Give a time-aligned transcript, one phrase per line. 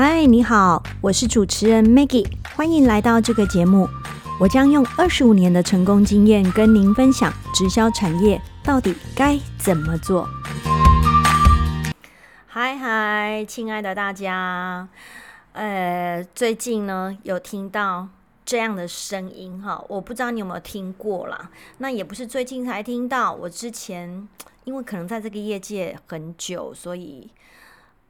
[0.00, 2.24] 嗨，你好，我是主持人 Maggie，
[2.54, 3.88] 欢迎来到这个节目。
[4.38, 10.28] 我将用二十五年的成功经验跟您分享直销产业到底该怎么做。
[12.46, 14.86] 嗨嗨，亲爱的大家，
[15.50, 18.06] 呃，最近呢有听到
[18.44, 21.50] 这样的声音哈，我不知道你有没有听过啦。
[21.78, 24.28] 那也不是最近才听到，我之前
[24.62, 27.28] 因为可能在这个业界很久，所以。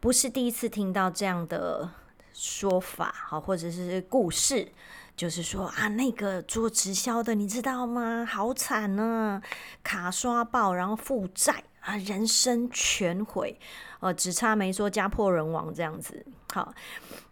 [0.01, 1.91] 不是第一次听到这样的
[2.33, 4.69] 说法，好，或者是故事，
[5.17, 8.25] 就是说啊，那个做直销的，你知道吗？
[8.25, 9.43] 好惨呢，
[9.83, 13.59] 卡刷爆，然后负债啊，人生全毁，
[13.99, 16.25] 呃，只差没说家破人亡这样子。
[16.53, 16.73] 好，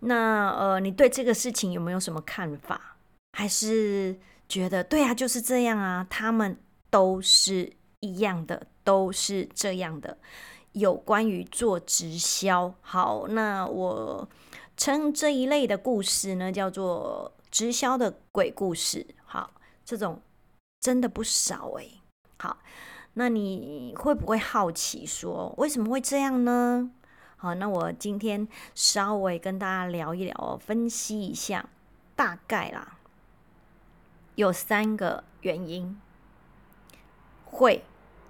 [0.00, 2.96] 那呃，你对这个事情有没有什么看法？
[3.38, 6.58] 还是觉得对啊，就是这样啊，他们
[6.90, 10.18] 都是一样的，都是这样的。
[10.76, 14.28] 有关于做直销，好，那我
[14.76, 19.06] 称这一类的故事呢，叫做直销的鬼故事。
[19.24, 19.52] 好，
[19.86, 20.20] 这种
[20.78, 22.02] 真的不少诶。
[22.38, 22.58] 好，
[23.14, 26.90] 那你会不会好奇说，为什么会这样呢？
[27.38, 31.70] 好，那我今天稍微跟大家聊一聊，分析一下，
[32.14, 32.98] 大概啦，
[34.34, 35.98] 有三个原因
[37.46, 37.82] 会。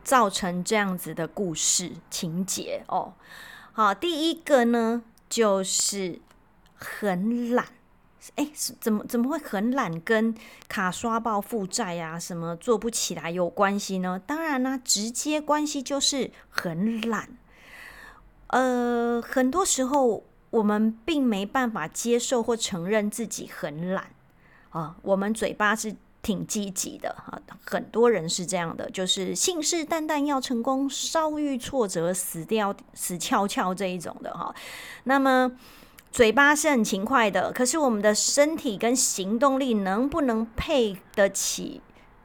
[0.06, 3.14] 造成这样子的故事情节哦，
[3.72, 6.20] 好，第一个呢就是
[6.76, 7.66] 很懒，
[8.36, 10.00] 哎，怎么怎么会很懒？
[10.02, 10.32] 跟
[10.68, 14.22] 卡刷爆负债呀，什么做不起来有关系呢？
[14.24, 17.36] 当然啦，直接关系就是很懒。
[18.46, 24.10] 呃，很多时候我们并没办法接受或承认自己很懒
[24.70, 25.96] 啊，我们嘴巴是。
[26.26, 34.52] 挺积极的哈，很多人是这样的，就是信誓旦旦要成功，稍遇挫折死掉死翘翘这一种的哈。
[35.04, 35.52] 那么
[36.10, 41.80] 嘴巴是很勤快的，可是我们的身体跟行动力能不能配得起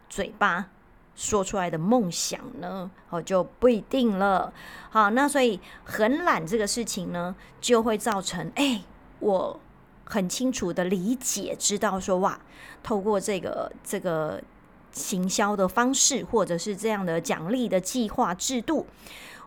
[0.09, 0.69] 嘴巴
[1.13, 2.89] 说出来的梦想呢？
[3.11, 4.51] 哦，就不一定了。
[4.89, 8.81] 好，那所以很懒这个事情呢，就会造成哎
[9.19, 9.59] 我。
[10.11, 12.37] 很清楚的理解，知道说哇，
[12.83, 14.43] 透过这个这个
[14.91, 18.85] 行销的方式，或者是这样的奖励的计划制度，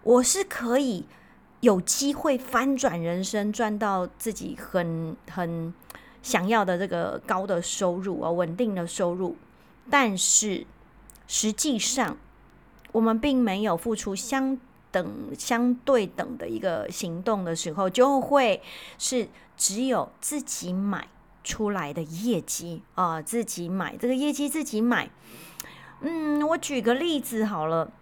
[0.02, 1.04] 我是可以
[1.60, 5.75] 有机会翻转人生，赚到自己很很
[6.22, 9.36] 想要的这个高的收入啊，稳定的收入。
[9.91, 10.66] 但是
[11.26, 12.16] 实际上，
[12.92, 14.58] 我们并没有付出相
[14.94, 18.62] 等相对等的一个行动的时候，就会
[18.97, 19.28] 是。
[19.56, 21.06] 只有自己买
[21.44, 25.09] 出来的业绩啊，自己买这个业绩自己买。
[26.00, 27.93] 嗯，我举个例子好了，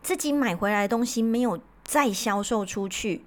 [0.00, 3.24] 自己买回来的东西没有再销售出去，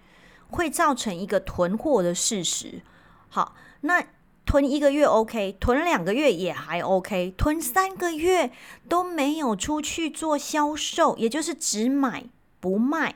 [0.49, 2.81] 会造成一个囤货的事实。
[3.27, 4.01] 好，那
[4.45, 8.53] 囤一个月 OK，囤两个月也还 OK，囤三个月
[8.87, 12.23] 都没有出去做销售，也就是只买
[12.61, 13.15] 不卖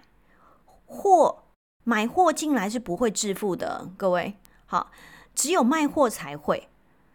[0.85, 1.43] 货。
[1.87, 4.35] 买货进来是不会致富的，各位
[4.65, 4.89] 好，
[5.35, 6.67] 只有卖货才会。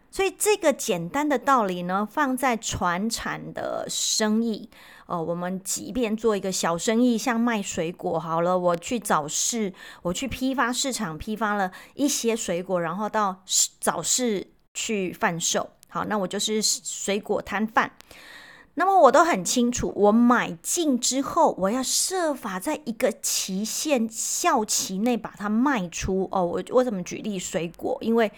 [0.09, 4.69] 所以这个简单的道理呢，放在传产的生意，
[5.07, 13.43] 呃，我们即便做一个小生意，像卖水果好了，我去早市，我去批发市场批发了一些水果，然后到
[13.79, 17.91] 早市去贩售，好，那我就是水果摊贩。
[18.75, 26.29] 那么我都很清楚，我买进之后，我要设法在一个期限效期内把它卖出。
[26.31, 27.97] 哦，我为什么举例水果？
[28.01, 28.31] 因为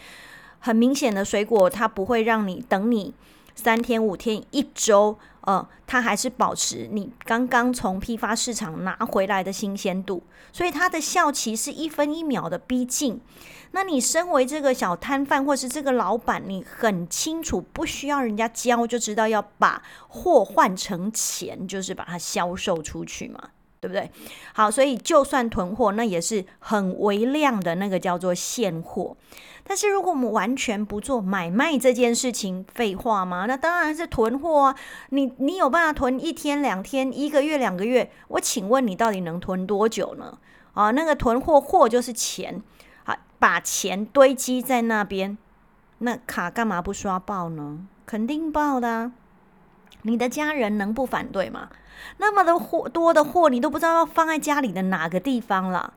[0.60, 3.14] 很明显的水果，它不会让你等你
[3.56, 13.22] 三天、五天、一周，呃，它还是保持你刚刚从批发市场拿回来的新鲜度，所以它的效期是一分一秒的逼近。
[13.72, 23.50] 那你身为这个小摊贩，或是这个老板，你很清楚，不需要人家教就知道要把货换成钱，就是把它销售出去嘛，
[23.80, 24.12] 对不对？
[24.54, 29.18] 好，所以就算囤货，那也是很微量的那个叫做现货。
[29.66, 33.46] 但是如果我们完全不做买卖这件事情，废话吗？
[33.48, 34.76] 那当然是囤货啊！
[35.10, 38.12] 你你有办法囤一天、两天、一个月、两个月？
[38.28, 40.38] 我请问你到底能囤多久呢？
[40.74, 42.62] 啊，那个囤货货就是钱
[43.06, 43.18] 啊。
[43.40, 45.38] 把钱堆积在那边，
[46.00, 47.80] 那卡干嘛不刷爆呢？
[48.06, 49.12] 肯定爆的。
[50.04, 51.70] 你的家人能不反对吗？
[52.18, 55.94] 那么的货多的货，你都不知道要放在家里的哪个地方了。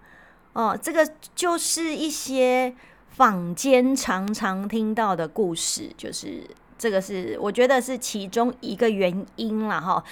[0.52, 2.74] 哦，这个就是一些
[3.16, 6.42] 坊间常常听到的故事，就是
[6.76, 10.04] 这个是我觉得是其中一个原因了哈，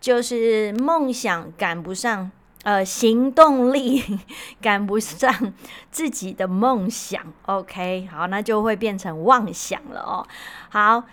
[0.00, 2.28] 就是梦想赶不上
[2.64, 4.02] 呃，行动力
[4.60, 5.54] 赶不上
[5.92, 10.26] 自己的梦想，OK，好，那就会变成妄想了哦。
[10.68, 11.04] 好，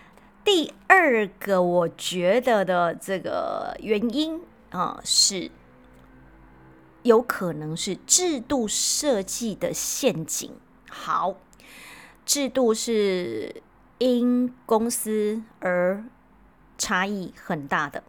[0.44, 4.41] 第二个我觉得的这个原因
[4.71, 5.51] 啊，是
[7.03, 10.51] 有可能是制度设计的陷阱。
[10.97, 11.36] 好，
[12.25, 13.62] 制度是
[13.97, 16.03] 因公司而
[16.77, 18.01] 差异很大的。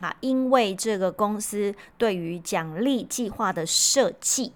[0.00, 4.52] 啊，因为这个公司对于奖励计划的设计，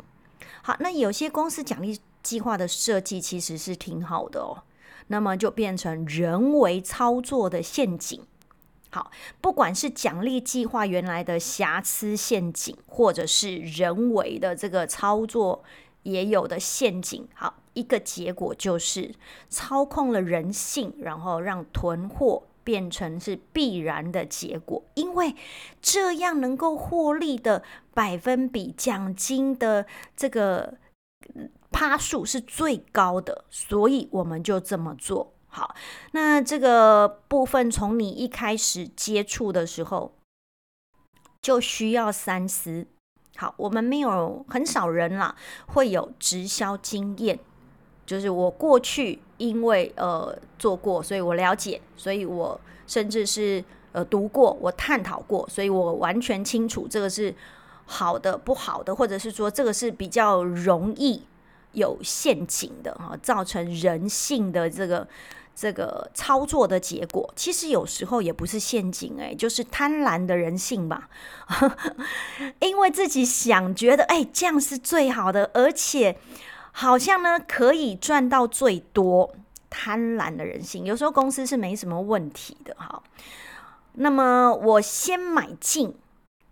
[0.63, 4.65] 好，那有些公司奖励计划的设计其实是挺好的哦，
[5.07, 8.27] 那么就变成人为操作的陷阱。
[8.91, 15.63] 好，不管是奖励计划原来的瑕疵陷阱，或者是人为的这个操作
[16.03, 19.15] 也有的陷阱，好，一个结果就是
[19.49, 22.43] 操控了人性，然后让囤货。
[22.67, 25.37] 变成是必然的结果，因为
[25.81, 27.63] 这样能够获利的
[27.95, 29.87] 百分比、奖金的
[30.17, 30.75] 这个
[31.71, 35.77] 趴数是最高的，所以我们就这么做好。
[36.11, 40.17] 那这个部分从你一开始接触的时候
[41.41, 42.89] 就需要三思。
[43.37, 45.37] 好，我们没有很少人啦，
[45.69, 47.39] 会有直销经验。
[48.07, 57.35] 就是我过去因为呃做过，所以我了解，所以我甚至是呃读过，我探讨过，所以我完全清楚这个是
[57.85, 61.25] 好的不好的，或者是说这个是比较容易
[61.73, 65.07] 有陷阱的哈，造成人性的这个
[65.55, 67.29] 这个操作的结果。
[67.35, 71.09] 其实有时候也不是陷阱，诶，就是贪婪的人性吧，
[72.61, 76.17] 因为自己想觉得哎这样是最好的，而且。
[76.79, 79.35] 好像呢，可以赚到最多，
[79.71, 83.03] 贪婪的人性，有时候公司是没什么问题的哈。
[83.95, 85.97] 那么我先买进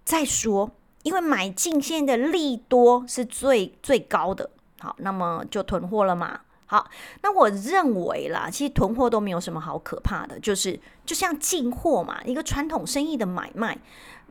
[0.03, 0.71] 再说，
[1.03, 4.49] 因为买进现在的利多是最最高的。
[4.81, 6.41] 好，那么就囤货了嘛。
[6.65, 6.89] 好，
[7.21, 13.79] 那我认为啦，其实囤货都没有什么好可怕的，就是就像进货嘛，一个传统生意的买卖，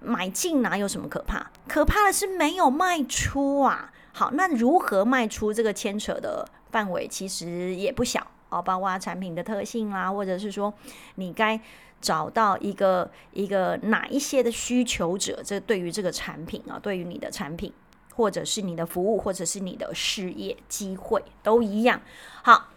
[0.01, 1.51] 买进哪有什么可怕？
[1.67, 3.91] 可怕的是没有卖出啊。
[4.15, 10.71] 好，那如何卖出这个牵扯的范围其实也不小哦，包括产品的特性啦，或者是说
[11.15, 11.59] 你该
[11.99, 17.73] 找到一个一个哪一些的需求者，这对于这个产品啊，对于你的产品
[18.13, 21.99] 或者是你的服务或者是你的事业机会都一样。
[22.43, 22.67] 好，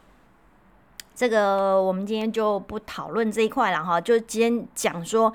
[1.14, 5.30] 这个我们今天就不讨论这一块了哈，就今天讲说。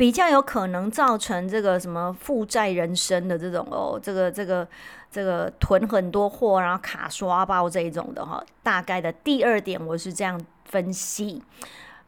[0.00, 4.66] 比较有可能造成这个什么负债人生的这种哦，这个这个
[5.10, 8.42] 这个囤很多货，然后卡刷包这一种的哈。
[8.62, 11.42] 大概的第二点，我是这样分析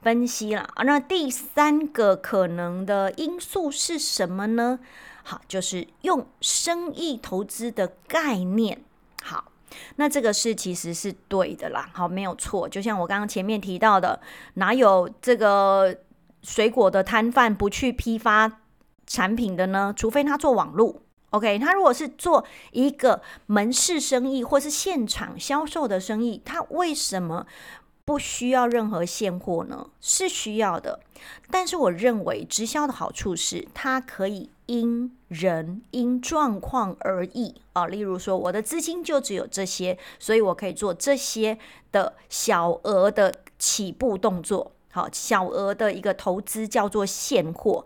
[0.00, 0.67] 分析了。
[0.87, 4.79] 那第三个可能的因素是什么呢？
[5.23, 8.81] 好，就是用生意投资的概念。
[9.23, 9.53] 好，
[9.97, 11.91] 那这个是其实是对的啦。
[11.93, 12.67] 好，没有错。
[12.67, 14.19] 就像我刚刚前面提到的，
[14.55, 15.94] 哪有这个？
[16.43, 18.61] 水果的摊贩不去批发
[19.06, 19.94] 产品的呢？
[19.97, 21.59] 除非他做网络，OK？
[21.59, 27.47] 他如果是做一个门市生意或是现场销售的生意，他为什么
[28.05, 29.89] 不需要任何现货呢？
[30.00, 31.00] 是需要的，
[31.50, 37.87] 但是我认为直销的好处是它可以因人因状况而异啊。
[37.87, 41.58] 例如说，我的资金就只有这些，所以我可以做这些
[41.93, 44.72] 的小额的起步动作。
[44.93, 47.84] 好，小额的一个投资叫做现货，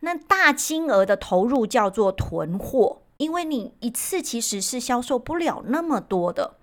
[0.00, 6.54] 那大金额的投入叫做囤货，因为你一次其实是销售不了那么多的，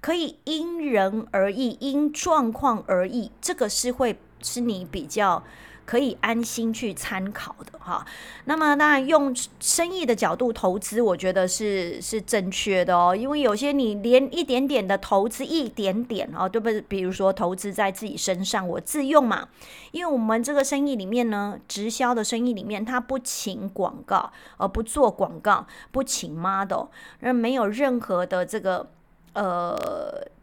[0.00, 5.42] 可以因人而异，因状况而异，这个是会是你比较。
[5.90, 8.06] 可以安心去参考的哈，
[8.44, 16.80] 那么当然用生意的角度投资，我觉得是是正确的哦，因为有些你连一点点的投资一点点哦，对不对？
[16.82, 19.48] 比如说投资在自己身上，我自用嘛，
[19.90, 26.84] 因为我们这个生意里面呢，直销的生意里面，它不请广告，而不做广告，不请 model，
[27.20, 28.88] 而没有任何的这个
[29.32, 29.76] 呃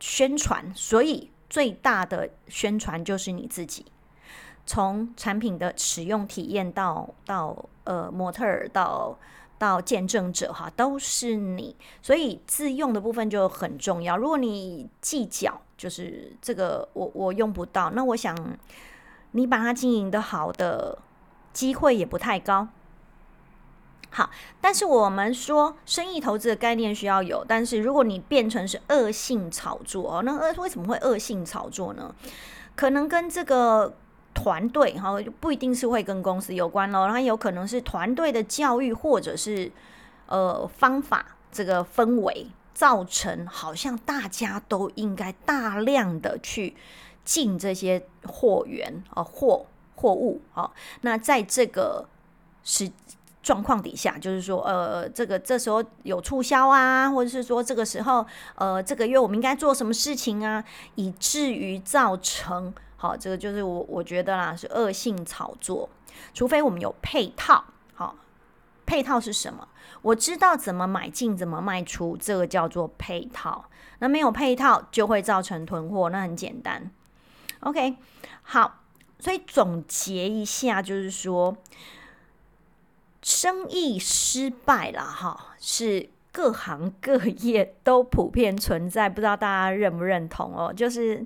[0.02, 3.86] 宣传，所以最大的宣传就是你自己。
[4.68, 7.56] 从产品的使用体验到到
[7.86, 9.18] 呃模特儿到
[9.58, 14.18] 到见证者哈，都是你，所以自用的部分就很重要。
[14.18, 18.36] 如果你计较，就是这个我我用不到，那我想
[19.32, 21.00] 你把它经营的好的
[21.54, 22.68] 机会也不太高。
[24.10, 32.14] 好，但是我们说生意投资的概念需要有，但是如果你变成是恶性炒作哦，那恶为什么会恶性炒作呢？
[32.76, 33.96] 可能跟这个。
[34.40, 39.72] 团队哈不一定是会跟公司有关咯，然后有可能是团队的教育，或者是
[40.28, 46.76] 呃方法这个氛围，造成好像大家都应该大量的去
[47.26, 49.66] 进这些货源啊货
[49.96, 50.70] 货物啊。
[51.02, 52.08] 那在这个
[52.64, 52.92] 是。
[53.44, 58.26] 状况底下，就是说，呃，这个这时候有促销啊，或者是说这个时候，
[58.56, 60.62] 呃，这个月我们应该做什么事情啊，
[60.96, 65.90] 以至于造成，好，这个就是我我觉得啦，是恶性炒作。
[66.34, 67.64] 除非我们有配套，
[67.94, 68.16] 好，
[68.86, 69.68] 配套是什么？
[70.02, 73.66] 我知道怎么买进，怎么卖出，这个叫做配套。
[74.00, 76.92] 那没有配套，就会造成囤货，那很简单。
[77.62, 77.96] OK，
[78.44, 78.82] 好，
[79.20, 81.56] 所以总结一下，就是说。
[83.24, 90.72] 生意失败了哈，是各行各业都普遍存在，不知道大家认不认同哦？
[90.72, 91.26] 就是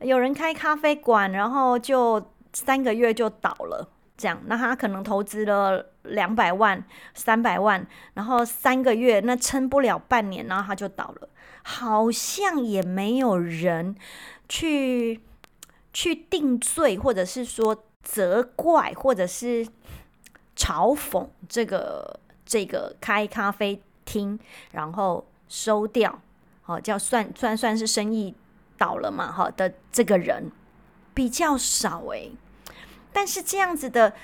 [0.00, 11.28] 有人开咖啡馆，然后就三个月就倒了，这样，那他可能投资了两百万、三百万，然后三个月那撑不了半年，然后他就倒了，
[11.62, 13.94] 好像也没有人
[14.48, 15.20] 去
[15.92, 19.66] 去定罪，或者是说责怪，或者是。
[20.56, 24.38] 嘲讽这个这个开咖啡厅，
[24.72, 26.20] 然后收掉，
[26.60, 28.34] 好叫算算算是生意
[28.80, 29.30] 倒了嘛？
[29.30, 30.50] 哈的这个人
[31.12, 32.32] 比较少诶。
[33.12, 34.14] 但是这样子的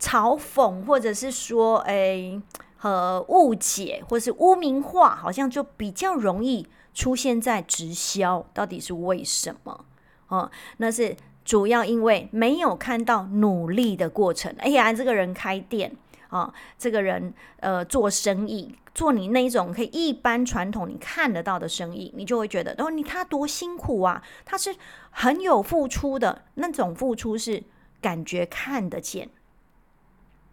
[0.00, 2.40] 嘲讽，或者是说诶
[2.78, 8.46] 和误解，或是污名化，好像就比较容易出现在直销。
[8.54, 9.84] 到底是为什么？
[10.28, 11.14] 哦，那是。
[11.44, 14.54] 主要因为没有看到努力的过程。
[14.58, 15.90] 哎呀，这个人开店
[16.28, 24.74] 啊，这个人呃做生意，做你那一种可以一般传统你看得到的生意，你就会觉得哦，你他多辛苦啊，他是
[25.10, 27.62] 很有付出的那种付出是
[28.00, 29.30] 感觉看得见。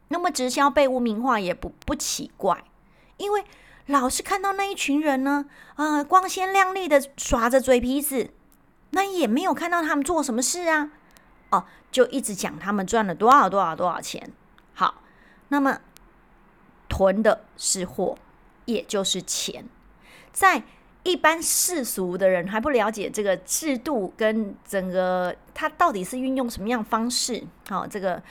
[0.10, 2.64] 那么直销被污名化也不不奇怪，
[3.18, 3.44] 因为
[3.88, 5.48] 老是看到那一群人呢，
[5.78, 8.30] 呃，光鲜亮丽的耍着嘴皮子。
[8.92, 10.92] 那也没有看到他们做什么事啊，
[11.50, 14.32] 哦，就一直讲他们赚了多少多少多少钱。
[14.76, 15.02] 好，
[15.48, 15.80] 那么
[16.88, 18.16] 囤的是货，
[18.66, 19.66] 也就是钱。
[20.32, 20.62] 在
[21.04, 28.22] 一般世俗的人还不了解这个制度跟整个他到底是运用什么样方式，好，这个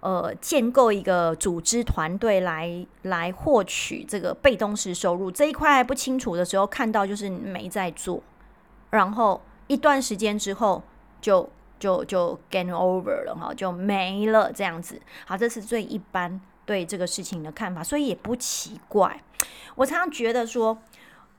[0.00, 8.22] 呃建构一个组织团队来来获取这个被动式收入这一块不清楚的时候，看到就是没在做，
[8.90, 9.42] 然后。
[9.68, 10.80] 一段时间之后，
[11.20, 15.02] 就就就 gain over 了哈，就没了这样子。
[15.24, 19.20] 好，这是最一般对这个事情的看法，所以也不奇怪。
[19.76, 20.82] 我常常觉得说，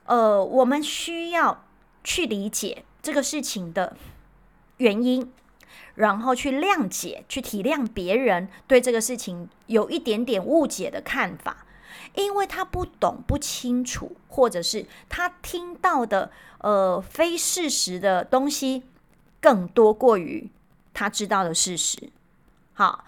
[0.04, 1.64] 呃，我们需要
[2.04, 3.96] 去理解这个事情的
[4.78, 5.32] 原因，
[5.94, 11.64] 然后去谅解、去体谅别人对这个事情有一点点误解的看法。
[12.14, 18.82] 因为他不懂、不清楚，或者是他听到的呃非事实的东西
[19.40, 20.48] 更多过于
[20.94, 22.10] 他知道的事实。
[22.72, 23.04] 好，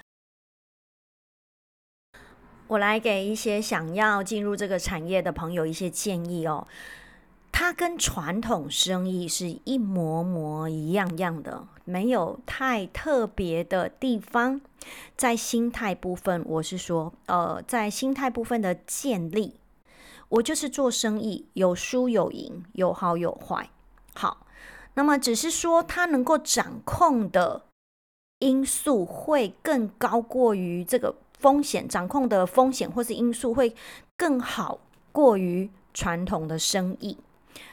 [2.71, 6.69] 我来给一些想要进入这个产业的朋友一些建议哦。
[7.51, 14.61] 它跟传统生意是一模模一样样的，没有太特别的地方。
[15.17, 19.55] 在心态部分，我是说，呃，在心态部分的建立，
[20.29, 23.69] 我就是做生意，有输有赢，有好有坏。
[24.15, 24.47] 好，
[24.95, 27.65] 那么只是说，它能够掌控的
[28.39, 33.75] 因素会更高过于这个风险，掌控的风险或是因素会
[34.17, 34.79] 更好
[35.11, 37.17] 过于传统的生意。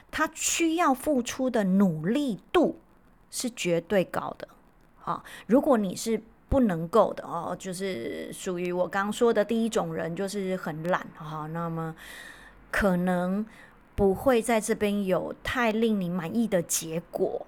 [0.10, 2.80] 他需要付出的努力度
[3.30, 4.48] 是绝对高的，
[5.04, 11.94] 啊，如果你是不能够的哦，就是属于我刚说的第一种人，就是很懒哈，那么
[12.72, 13.46] 可能
[13.96, 17.46] 不会在这边有太令你满意的结果，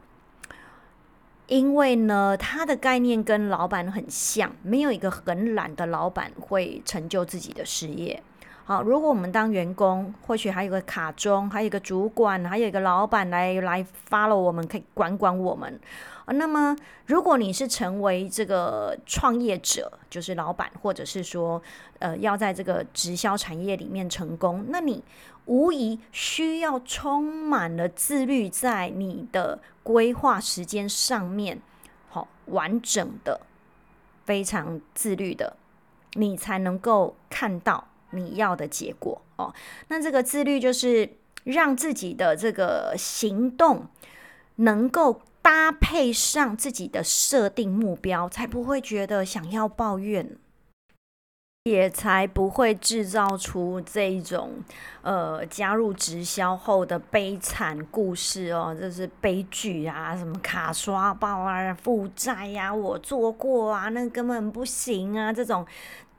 [1.49, 8.21] 因为呢，他的概念跟老板很像，没有一个很懒的老板会成就自己的事业。
[8.65, 15.79] 好，如果我们当员工，或许还有个卡中，还有一个主管，还有一个老板来来发了，我们可以管管我们。
[16.27, 16.75] 那么，
[17.07, 21.59] 如果你是成为这个创业者，就是老板，或者是说，
[21.97, 25.03] 呃，要在这个直销产业里面成功，那你
[25.49, 31.59] 无疑需要充满了自律，在你的规划时间上面，
[32.07, 33.41] 好完整的，
[34.25, 35.57] 非常自律的，
[36.13, 37.89] 你才能够看到。
[38.11, 39.53] 你要的结果哦，
[39.89, 41.07] 那这个自律就是
[41.43, 43.85] 让自己的这个行动
[44.55, 50.35] 能够搭配上自己的设定目标，才不会觉得想要抱怨。
[51.65, 54.63] 也才不会制造出这种
[55.01, 65.65] 呃加入直销后的悲惨故事哦，这是悲剧啊，什么卡刷爆啊、负债呀，我做过啊，那根本不行啊，这种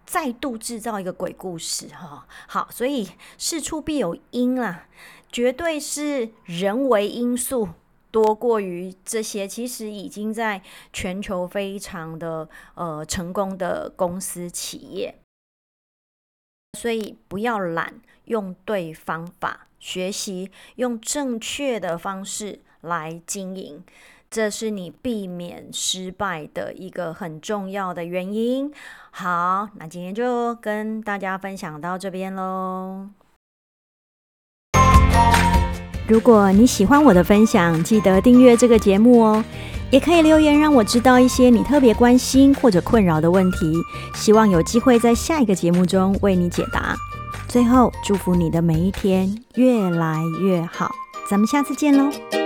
[0.05, 2.27] 再度制造一个鬼故事哈。
[2.47, 4.87] 好，所以事出必有因啦，
[5.33, 7.71] 绝对是人为因素。
[8.13, 10.61] 多过于这些，其实已经在
[10.93, 15.15] 全球非常的呃成功的公司企业，
[16.79, 23.83] 所以不要懒，用对方法，学习用正确的方式来经营，
[24.31, 28.73] 这是你避免失败的一个很重要的原因。
[29.11, 33.11] 好，那今天就跟大家分享到这边喽。
[36.11, 39.45] 如果你喜欢我的分享，记得订阅这个节目哦。
[39.93, 43.73] 也可以留言让我知道一些你特别关心或者困扰的问题，
[44.13, 46.97] 希望有机会在下一个节目中为你解答。
[47.47, 50.91] 最后，祝福你的每一天越来越好。
[51.29, 52.40] 咱们下次见喽！